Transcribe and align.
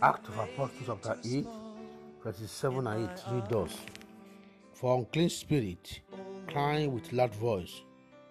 Act 0.00 0.28
of 0.28 0.38
Apostles 0.38 0.82
chapter 0.86 1.18
8, 1.24 1.46
verses 2.24 2.50
7 2.50 2.86
and 2.86 3.10
8 3.10 3.22
read 3.32 3.48
thus. 3.50 3.76
For 4.72 4.96
unclean 4.96 5.28
spirit, 5.28 6.00
crying 6.46 6.94
with 6.94 7.12
loud 7.12 7.34
voice, 7.34 7.82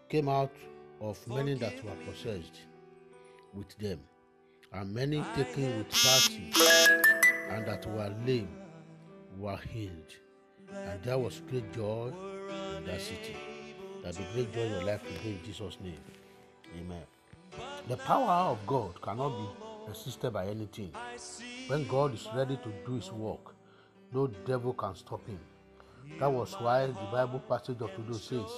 came 0.10 0.29
out 0.29 0.52
of 1.00 1.20
many 1.28 1.54
that 1.55 1.84
were 1.84 1.96
possessed 2.10 2.62
with 3.54 3.78
them, 3.78 4.00
and 4.73 4.92
many 4.92 5.23
taken 5.36 5.78
with 5.78 5.92
palsy, 5.92 6.52
and 7.51 7.67
that 7.67 7.85
were 7.85 8.11
lame 8.25 8.49
were 9.38 9.57
healed. 9.57 10.15
And 10.73 11.04
there 11.04 11.19
was 11.19 11.41
great 11.51 11.71
joy 11.71 12.11
in 12.77 12.85
that 12.85 13.01
city. 13.01 13.35
That 14.04 14.15
the 14.15 14.23
great 14.33 14.51
joy 14.54 14.61
in 14.61 14.71
your 14.71 14.83
life 14.85 15.04
today 15.04 15.38
in 15.38 15.43
Jesus' 15.45 15.77
name. 15.83 16.01
Amen. 16.79 17.04
The 17.88 17.97
power 17.97 18.51
of 18.51 18.65
God 18.65 18.99
cannot 19.01 19.38
be 19.38 19.67
resisted 19.88 20.33
by 20.33 20.47
anything. 20.47 20.91
When 21.67 21.87
God 21.87 22.14
is 22.14 22.28
ready 22.36 22.57
to 22.57 22.71
do 22.86 22.95
his 22.95 23.11
work, 23.11 23.55
no 24.14 24.28
devil 24.28 24.73
can 24.73 24.95
stop 24.95 25.25
him. 25.28 25.39
That 26.19 26.32
was 26.32 26.54
why 26.54 26.87
the 26.87 26.93
Bible 27.11 27.39
passage 27.47 27.82
of 27.82 27.93
today 27.95 28.18
says, 28.18 28.51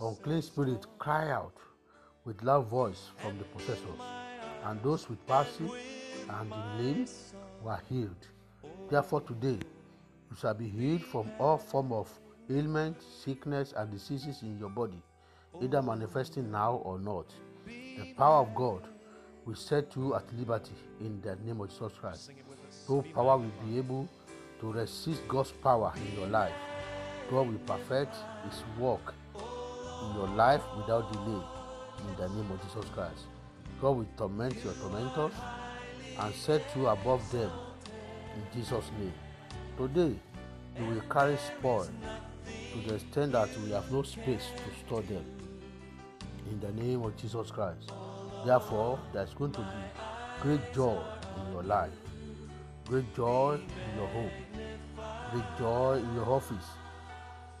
Unclean 0.00 0.42
spirit 0.42 0.84
cry 0.98 1.30
out 1.30 1.54
with 2.24 2.42
loud 2.42 2.68
voice 2.68 3.10
from 3.16 3.38
the 3.38 3.44
possessors, 3.44 4.00
and 4.64 4.82
those 4.82 5.08
with 5.08 5.24
palsy 5.26 5.70
and 6.28 6.50
the 6.50 6.82
lame 6.82 7.06
were 7.62 7.80
healed. 7.88 8.26
Therefore 8.90 9.20
today 9.20 9.58
you 10.30 10.36
shall 10.36 10.54
be 10.54 10.68
healed 10.68 11.04
from 11.04 11.30
all 11.38 11.56
form 11.56 11.92
of 11.92 12.08
ailment, 12.50 12.96
sickness, 13.02 13.72
and 13.76 13.90
diseases 13.90 14.42
in 14.42 14.58
your 14.58 14.70
body, 14.70 15.00
either 15.62 15.80
manifesting 15.82 16.50
now 16.50 16.74
or 16.84 16.98
not. 16.98 17.26
The 17.66 18.12
power 18.16 18.42
of 18.42 18.54
God 18.54 18.82
will 19.46 19.54
set 19.54 19.94
you 19.96 20.14
at 20.14 20.24
liberty 20.36 20.74
in 21.00 21.20
the 21.22 21.36
name 21.46 21.60
of 21.60 21.70
Jesus 21.70 21.92
Christ. 22.00 22.32
No 22.88 23.02
power 23.14 23.38
will 23.38 23.52
be 23.64 23.78
able 23.78 24.08
to 24.60 24.72
resist 24.72 25.26
God's 25.28 25.52
power 25.52 25.92
in 25.96 26.18
your 26.18 26.28
life. 26.28 26.52
God 27.30 27.48
will 27.48 27.58
perfect 27.66 28.14
His 28.48 28.62
work 28.78 29.14
in 29.36 30.16
your 30.16 30.28
life 30.28 30.62
without 30.76 31.12
delay 31.12 31.42
in 32.00 32.16
the 32.16 32.28
name 32.28 32.50
of 32.50 32.60
Jesus 32.66 32.90
Christ. 32.90 33.26
God 33.80 33.90
will 33.90 34.08
torment 34.16 34.56
your 34.64 34.72
tormentors 34.74 35.32
and 36.18 36.34
set 36.34 36.62
you 36.74 36.88
above 36.88 37.30
them 37.30 37.50
in 38.34 38.58
Jesus' 38.60 38.90
name. 38.98 39.12
Today, 39.76 40.16
you 40.78 40.86
will 40.86 41.02
carry 41.02 41.36
spoil 41.36 41.88
to 42.72 42.88
the 42.88 42.94
extent 42.96 43.32
that 43.32 43.48
we 43.60 43.70
have 43.70 43.90
no 43.92 44.02
space 44.02 44.48
to 44.56 44.86
store 44.86 45.02
them 45.02 45.24
in 46.50 46.60
the 46.60 46.72
name 46.72 47.02
of 47.02 47.16
Jesus 47.16 47.50
Christ. 47.50 47.92
Therefore, 48.46 49.00
there's 49.12 49.34
going 49.34 49.50
to 49.52 49.60
be 49.60 50.40
great 50.40 50.72
joy 50.72 51.02
in 51.36 51.52
your 51.52 51.64
life, 51.64 51.90
great 52.84 53.12
joy 53.16 53.58
in 53.58 53.98
your 53.98 54.06
home, 54.06 54.30
great 55.32 55.58
joy 55.58 55.94
in 55.98 56.14
your 56.14 56.26
office, 56.26 56.68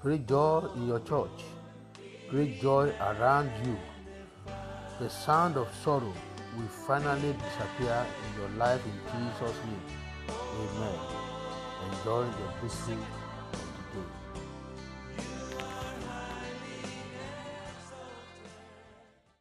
great 0.00 0.28
joy 0.28 0.68
in 0.76 0.86
your 0.86 1.00
church, 1.00 1.42
great 2.30 2.60
joy 2.62 2.92
around 3.00 3.50
you. 3.66 3.76
The 5.00 5.10
sound 5.10 5.56
of 5.56 5.66
sorrow 5.82 6.14
will 6.56 6.68
finally 6.86 7.32
disappear 7.32 8.06
in 8.24 8.40
your 8.40 8.50
life 8.50 8.80
in 8.86 8.96
Jesus' 9.10 9.56
name. 9.66 9.86
Amen. 10.28 10.98
Enjoy 11.90 12.22
the 12.22 12.60
blissful 12.60 13.25